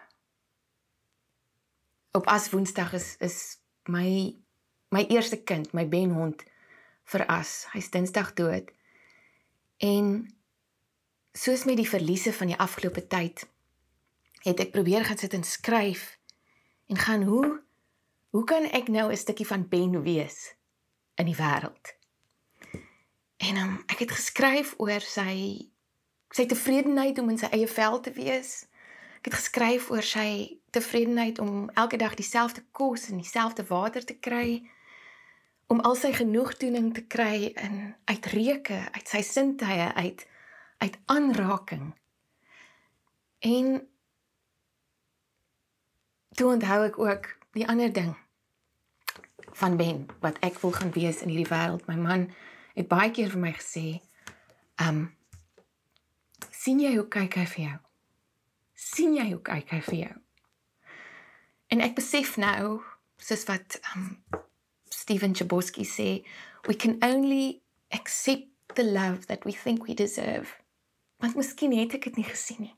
op 2.18 2.28
as 2.28 2.50
woensdag 2.50 2.94
is 2.98 3.16
is 3.24 3.40
my 3.88 4.36
my 4.90 5.06
eerste 5.10 5.38
kind, 5.38 5.74
my 5.74 5.86
benhond 5.86 6.44
vir 7.10 7.26
as. 7.30 7.68
Hy's 7.74 7.90
Dinsdag 7.94 8.34
dood. 8.38 8.72
En 9.80 10.36
soos 11.32 11.64
met 11.64 11.78
die 11.80 11.90
verliese 11.90 12.34
van 12.34 12.52
die 12.52 12.60
afgelope 12.60 13.08
tyd 13.08 13.46
het 14.44 14.60
ek 14.60 14.72
probeer 14.72 15.06
gaan 15.08 15.20
sit 15.20 15.34
en 15.34 15.44
skryf 15.44 16.18
en 16.92 16.98
gaan 17.00 17.24
hoe 17.24 17.62
hoe 18.30 18.44
kan 18.44 18.68
ek 18.76 18.88
nou 18.88 19.12
'n 19.12 19.18
stukkie 19.18 19.48
van 19.48 19.68
Ben 19.68 20.02
wees 20.04 20.56
in 21.16 21.26
die 21.26 21.36
wêreld? 21.36 21.96
En 23.38 23.58
um, 23.58 23.84
ek 23.88 24.00
het 24.00 24.12
geskryf 24.12 24.74
oor 24.78 25.02
sy 25.02 25.72
sy 26.30 26.46
tevredenheid 26.46 27.20
om 27.20 27.30
in 27.30 27.38
sy 27.38 27.48
eie 27.56 27.68
vel 27.68 28.00
te 28.00 28.12
wees. 28.12 28.68
Ek 29.18 29.32
het 29.32 29.34
geskryf 29.34 29.90
oor 29.90 30.04
sy 30.04 30.60
tevredenheid 30.70 31.40
om 31.40 31.70
elke 31.70 31.98
dag 31.98 32.14
dieselfde 32.14 32.64
kos 32.72 33.10
en 33.10 33.18
dieselfde 33.18 33.64
water 33.64 34.06
te 34.06 34.20
kry 34.20 34.70
om 35.70 35.80
al 35.86 35.96
sy 35.96 36.10
genoegdoening 36.18 36.94
te 36.98 37.04
kry 37.06 37.52
in 37.54 37.94
uitreuke, 38.10 38.80
uit 38.96 39.08
sy 39.08 39.22
sintuie, 39.26 39.92
uit 39.94 40.26
uit 40.80 40.96
aanraking. 41.12 41.90
En 43.44 43.82
toe 46.40 46.48
onthou 46.54 46.78
ek 46.88 47.00
ook 47.00 47.28
die 47.58 47.68
ander 47.68 47.92
ding 47.92 48.14
van 49.60 49.76
Ben 49.78 50.06
wat 50.24 50.40
ek 50.40 50.62
wil 50.64 50.72
gaan 50.72 50.94
wees 50.96 51.20
in 51.22 51.34
hierdie 51.34 51.50
wêreld. 51.52 51.84
My 51.92 52.00
man 52.00 52.30
het 52.78 52.88
baie 52.88 53.12
keer 53.12 53.30
vir 53.36 53.44
my 53.44 53.52
gesê, 53.58 54.00
"Um 54.80 55.12
sien 56.50 56.80
jy 56.80 56.96
hoe 56.96 57.08
kyk 57.08 57.36
hy 57.36 57.46
vir 57.46 57.66
jou? 57.66 57.80
sien 58.74 59.16
jy 59.16 59.32
hoe 59.32 59.42
kyk 59.42 59.70
hy 59.70 59.82
vir 59.82 59.96
jou?" 59.96 60.16
En 61.68 61.82
ek 61.82 61.96
besef 61.96 62.38
nou, 62.38 62.82
soos 63.18 63.44
wat 63.46 63.80
um 63.96 64.24
Stephen 64.90 65.34
Chbosky 65.34 65.86
sê, 65.86 66.26
we 66.68 66.76
can 66.76 66.98
only 67.02 67.62
accept 67.92 68.48
the 68.76 68.84
love 68.84 69.28
that 69.28 69.46
we 69.46 69.52
think 69.52 69.88
we 69.88 69.94
deserve. 69.94 70.56
Want 71.20 71.36
miskien 71.36 71.74
het 71.76 71.94
ek 71.98 72.04
dit 72.10 72.22
nie 72.22 72.28
gesien 72.28 72.62
nie. 72.68 72.76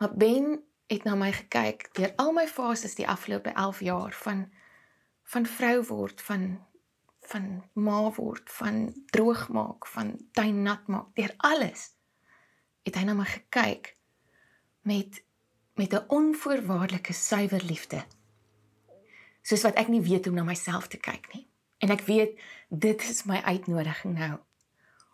Maar 0.00 0.14
Ben 0.16 0.62
het 0.90 1.04
na 1.04 1.14
my 1.14 1.30
gekyk 1.32 1.90
deur 1.94 2.12
al 2.18 2.32
my 2.34 2.46
fases 2.48 2.96
die 2.98 3.06
afgelope 3.08 3.52
11 3.52 3.80
jaar 3.86 4.16
van 4.24 4.48
van 5.30 5.46
vrou 5.46 5.76
word, 5.86 6.20
van 6.26 6.58
van 7.30 7.44
ma 7.78 8.10
word, 8.16 8.50
van 8.50 8.90
droog 9.14 9.48
maak, 9.54 9.86
van 9.86 10.16
tuin 10.34 10.62
nat 10.62 10.88
maak, 10.90 11.12
deur 11.14 11.30
alles. 11.36 11.92
Het 12.82 12.96
hy 12.98 13.04
na 13.06 13.14
my 13.14 13.28
gekyk 13.28 13.92
met 14.82 15.22
met 15.78 15.94
'n 15.94 16.08
onvoorwaardelike 16.08 17.12
suiwer 17.12 17.62
liefde. 17.64 18.04
Soos 19.42 19.64
wat 19.66 19.78
ek 19.80 19.88
nie 19.88 20.02
weet 20.04 20.26
hoe 20.28 20.34
na 20.34 20.44
myself 20.44 20.88
te 20.88 21.00
kyk 21.00 21.28
nie. 21.34 21.46
En 21.80 21.90
ek 21.90 22.04
weet 22.08 22.38
dit 22.68 23.04
is 23.08 23.24
my 23.28 23.40
uitnodiging 23.44 24.18
nou 24.18 24.36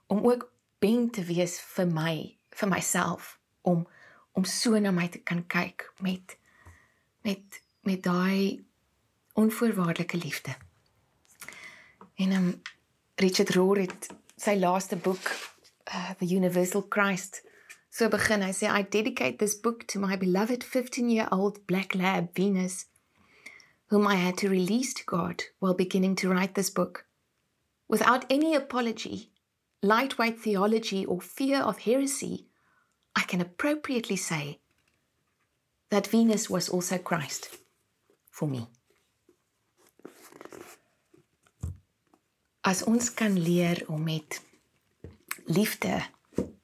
om 0.06 0.26
ook 0.26 0.49
ben 0.78 1.11
te 1.11 1.25
wees 1.25 1.59
vir 1.75 1.87
my, 1.90 2.14
vir 2.50 2.68
myself 2.71 3.37
om 3.62 3.87
om 4.37 4.45
so 4.45 4.76
na 4.78 4.90
my 4.92 5.06
te 5.09 5.23
kan 5.25 5.47
kyk 5.49 5.87
met 6.04 6.37
met 7.25 7.62
met 7.88 8.02
daai 8.02 8.64
onvoorwaardelike 9.33 10.16
liefde. 10.16 10.52
En 12.14 12.33
um 12.33 12.62
Richard 13.14 13.54
Rohr 13.54 13.80
het 13.80 14.09
sy 14.37 14.56
laaste 14.61 14.97
boek 14.97 15.30
uh, 15.95 16.11
The 16.18 16.28
Universal 16.37 16.87
Christ 16.88 17.40
so 17.88 18.09
begin 18.12 18.45
hy 18.45 18.52
sê 18.52 18.68
I 18.68 18.85
dedicate 18.85 19.38
this 19.40 19.56
book 19.56 19.87
to 19.92 20.00
my 20.02 20.18
beloved 20.21 20.64
15-year-old 20.64 21.64
black 21.66 21.95
lab 21.95 22.35
Venus 22.37 22.85
whom 23.88 24.06
I 24.06 24.16
had 24.16 24.36
to 24.38 24.48
release 24.48 24.92
to 24.94 25.04
God 25.04 25.44
while 25.58 25.74
beginning 25.74 26.16
to 26.16 26.28
write 26.28 26.54
this 26.54 26.70
book 26.70 27.06
without 27.88 28.24
any 28.30 28.54
apology 28.54 29.30
lightweight 29.82 30.40
theology 30.40 31.04
or 31.04 31.20
fear 31.20 31.60
of 31.60 31.78
heresy 31.78 32.46
I 33.16 33.22
can 33.22 33.40
appropriately 33.40 34.16
say 34.16 34.60
that 35.88 36.06
Venus 36.06 36.50
was 36.50 36.68
also 36.68 36.98
Christ 36.98 37.48
for 38.30 38.46
me. 38.46 38.68
As 42.62 42.82
ons 42.82 43.08
kan 43.14 43.38
leer 43.40 43.84
om 43.88 44.02
met 44.04 44.42
liefde 45.46 46.02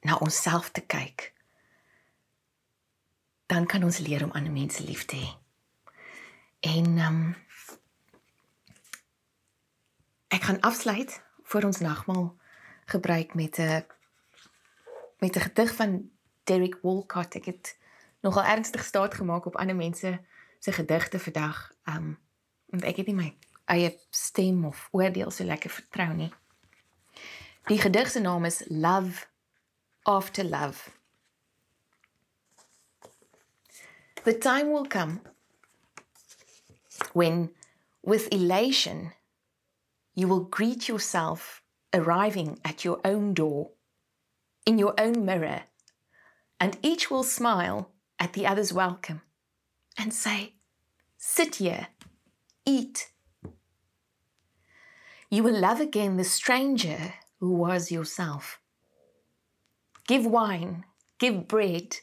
na 0.02 0.18
onsself 0.18 0.72
te 0.72 0.82
kyk, 0.82 1.30
dan 3.46 3.66
kan 3.66 3.84
ons 3.86 4.02
leer 4.02 4.24
om 4.26 4.34
ander 4.34 4.52
mense 4.52 4.82
lief 4.84 5.06
te 5.06 5.16
hê. 5.16 5.41
En 6.62 6.99
um, 6.99 7.37
ek 10.28 10.42
gaan 10.47 10.61
afsluit 10.61 11.11
vir 11.42 11.64
ons 11.66 11.81
nagmaal 11.83 12.28
gebruik 12.87 13.35
met 13.35 13.59
'n 13.59 13.87
met 15.19 15.37
'n 15.37 15.40
gedig 15.40 15.75
van 15.75 16.11
Derek 16.45 16.78
Walcott. 16.83 17.35
Ek 17.35 17.45
het 17.45 17.78
nogal 18.21 18.45
ernstig 18.45 18.85
staat 18.85 19.14
gemaak 19.14 19.47
op 19.47 19.57
ander 19.57 19.76
mense 19.76 20.21
se 20.59 20.73
gedigte 20.73 21.19
vandag. 21.19 21.73
Um 21.85 22.19
want 22.66 22.83
ek 22.83 22.97
het 22.97 23.07
nie 23.07 23.14
my 23.14 23.37
eie 23.64 23.99
stem 24.11 24.64
of 24.64 24.88
oordeel 24.90 25.31
so 25.31 25.45
lekker 25.45 25.71
vertrou 25.71 26.14
nie. 26.14 26.33
Die 27.64 27.79
gedig 27.79 28.11
se 28.11 28.20
naam 28.20 28.44
is 28.44 28.64
Love 28.68 29.27
After 30.03 30.44
Love. 30.44 30.90
The 34.22 34.38
time 34.38 34.70
will 34.72 34.87
come 34.87 35.32
when 37.12 37.51
with 38.03 38.33
elation 38.33 39.12
you 40.14 40.29
will 40.29 40.44
greet 40.44 40.88
yourself 40.88 41.62
arriving 41.94 42.59
at 42.64 42.85
your 42.85 43.01
own 43.05 43.35
door 43.35 43.70
in 44.66 44.79
your 44.79 44.94
own 44.98 45.25
mirror 45.25 45.62
and 46.61 46.79
each 46.83 47.11
will 47.11 47.25
smile 47.25 47.90
at 48.18 48.35
the 48.35 48.46
other's 48.46 48.72
welcome 48.72 49.20
and 49.98 50.14
say, 50.14 50.55
Sit 51.18 51.57
here, 51.57 51.88
eat. 52.64 53.11
You 55.29 55.42
will 55.42 55.59
love 55.59 55.81
again 55.81 56.16
the 56.16 56.25
stranger 56.25 57.14
who 57.40 57.51
was 57.51 57.90
yourself. 57.90 58.61
Give 60.07 60.27
wine, 60.27 60.85
give 61.18 61.48
bread, 61.48 61.96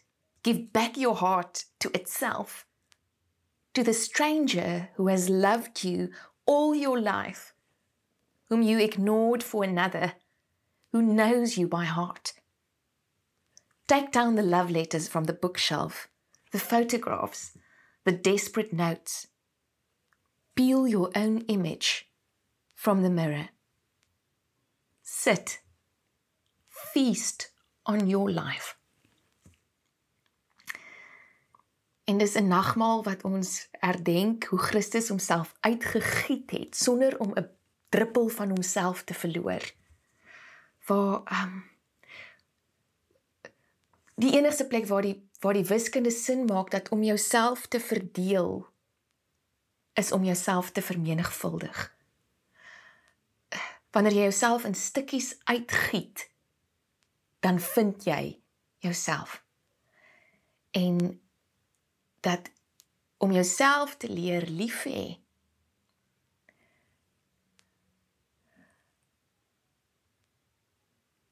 give 0.43 0.73
back 0.73 0.97
your 0.97 1.15
heart 1.15 1.65
to 1.79 1.89
itself. 1.95 2.65
To 3.73 3.83
the 3.83 3.93
stranger 3.93 4.89
who 4.95 5.07
has 5.07 5.29
loved 5.29 5.83
you 5.83 6.09
all 6.45 6.75
your 6.75 6.99
life, 6.99 7.53
whom 8.49 8.61
you 8.61 8.79
ignored 8.79 9.43
for 9.43 9.63
another, 9.63 10.13
who 10.91 11.01
knows 11.01 11.57
you 11.57 11.67
by 11.67 11.85
heart 11.85 12.33
Take 13.89 14.11
down 14.11 14.35
the 14.35 14.43
love 14.43 14.69
letters 14.69 15.07
from 15.07 15.23
the 15.23 15.33
bookshelf, 15.33 16.09
the 16.51 16.59
photographs, 16.59 17.57
the 18.05 18.11
desperate 18.11 18.71
notes. 18.71 19.25
Peel 20.53 20.87
your 20.87 21.09
own 21.15 21.39
image 21.47 22.07
from 22.75 23.01
the 23.01 23.09
mirror. 23.09 23.49
Sit. 25.01 25.61
Feast 26.67 27.49
on 27.87 28.05
your 28.05 28.29
life. 28.29 28.75
En 32.09 32.17
dis 32.17 32.33
'n 32.33 32.47
nagmaal 32.47 33.03
wat 33.03 33.23
ons 33.23 33.67
herdenk 33.71 34.43
hoe 34.43 34.59
Christus 34.59 35.07
homself 35.07 35.55
uitgegiet 35.59 36.51
het 36.51 36.75
sonder 36.75 37.19
om 37.19 37.31
'n 37.33 37.49
druppel 37.89 38.27
van 38.27 38.49
homself 38.49 39.03
te 39.03 39.13
verloor. 39.13 39.73
Waar 40.85 41.21
ehm 41.23 41.43
um, 41.43 41.69
die 44.15 44.37
enigste 44.37 44.67
plek 44.67 44.85
waar 44.85 45.01
die 45.01 45.29
waar 45.39 45.53
die 45.53 45.65
wiskunde 45.65 46.11
sin 46.11 46.45
maak 46.45 46.71
dat 46.71 46.89
om 46.89 47.03
jouself 47.03 47.67
te 47.67 47.79
verdeel 47.79 48.67
is 49.93 50.11
om 50.11 50.23
jouself 50.23 50.71
te 50.71 50.81
vermenigvuldig. 50.81 51.95
Wanneer 53.91 54.13
jy 54.13 54.21
jouself 54.21 54.63
in 54.63 54.75
stukkies 54.75 55.37
uitgiet, 55.43 56.31
dan 57.39 57.59
vind 57.59 58.03
jy 58.03 58.41
jouself. 58.77 59.45
En 60.71 61.21
dat 62.19 62.51
om 63.17 63.31
jouself 63.31 63.97
te 63.97 64.09
leer 64.09 64.47
lief 64.47 64.83
hê 64.83 65.17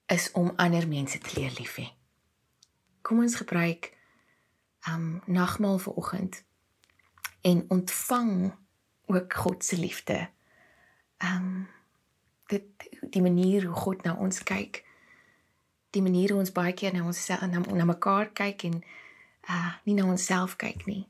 is 0.05 0.31
om 0.31 0.53
ander 0.55 0.87
mense 0.87 1.19
te 1.19 1.39
leer 1.39 1.53
lief 1.59 1.75
hê 1.75 1.87
kom 3.01 3.19
ons 3.19 3.35
gebruik 3.35 3.93
um 4.87 5.21
nagmaal 5.25 5.79
vir 5.79 5.93
oggend 5.93 6.43
en 7.41 7.65
ontvang 7.67 8.53
ook 9.07 9.33
God 9.33 9.63
se 9.63 9.77
liefde. 9.79 10.29
Um 11.17 11.67
dit 12.45 12.63
die 13.01 13.21
manier 13.21 13.65
hoe 13.65 13.75
God 13.75 14.03
na 14.03 14.15
ons 14.15 14.43
kyk. 14.43 14.83
Die 15.89 16.01
manier 16.01 16.31
hoe 16.31 16.39
ons 16.39 16.51
baie 16.51 16.73
keer 16.73 16.93
na 16.93 17.03
ons 17.05 17.27
na, 17.27 17.59
na 17.59 17.85
mekaar 17.87 18.31
kyk 18.35 18.63
en 18.63 18.81
uh 19.49 19.73
nie 19.85 19.95
na 19.95 20.05
onsself 20.05 20.55
kyk 20.55 20.85
nie. 20.85 21.07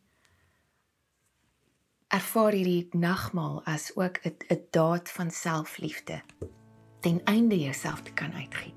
Ervaar 2.07 2.55
hierdie 2.55 2.87
nagmaal 2.93 3.61
as 3.65 3.91
ook 3.95 4.19
'n 4.23 4.35
'n 4.49 4.61
daad 4.71 5.09
van 5.09 5.31
selfliefde 5.31 6.21
ten 6.99 7.21
einde 7.23 7.59
jouself 7.59 8.01
te 8.01 8.11
kan 8.11 8.33
uitgiet. 8.33 8.75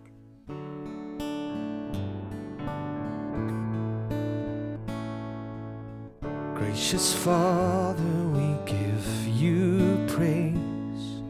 Gracious 6.54 7.12
Father, 7.14 8.30
we 8.32 8.54
give 8.64 9.28
you 9.42 9.96
praise 10.06 11.22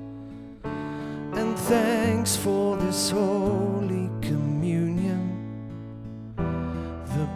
and 1.32 1.58
thanks 1.58 2.36
for 2.36 2.76
this 2.76 3.10
holy 3.10 3.39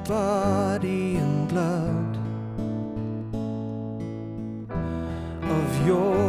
body 0.05 1.17
and 1.17 1.49
blood 1.49 2.17
of 5.51 5.87
your 5.87 6.24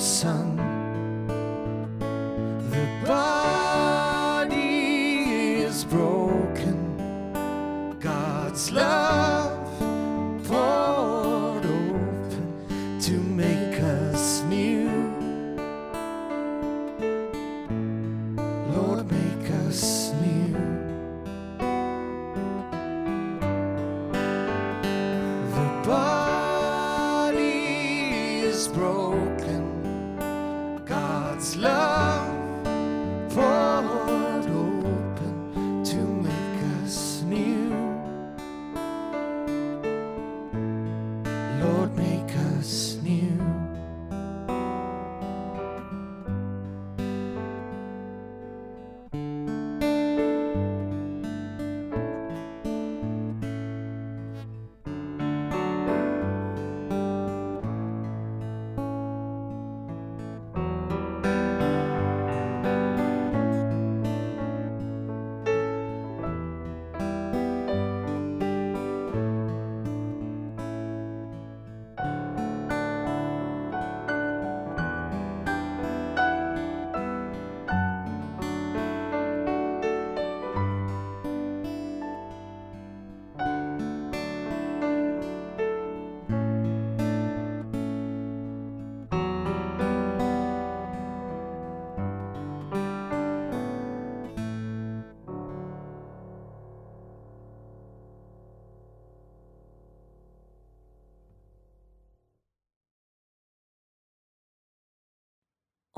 sun. 0.00 0.49